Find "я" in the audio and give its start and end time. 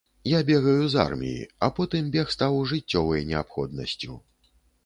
0.27-0.37